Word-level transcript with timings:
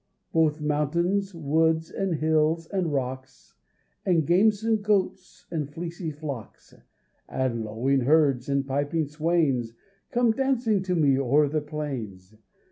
Both 0.33 0.59
mountains, 0.59 1.35
woods, 1.35 1.91
and 1.91 2.15
hills, 2.15 2.65
and 2.65 2.91
rocks 2.91 3.53
And 4.03 4.25
gamesome 4.25 4.81
goats, 4.81 5.45
and 5.51 5.71
fleecy 5.71 6.09
flocks, 6.09 6.73
And 7.29 7.63
lowing 7.63 7.99
herds, 7.99 8.49
and 8.49 8.65
piping 8.65 9.05
swains, 9.05 9.73
Come 10.09 10.31
dancing 10.31 10.81
to 10.85 10.95
me 10.95 11.19
o'er 11.19 11.47
the 11.47 11.61
plains. 11.61 12.33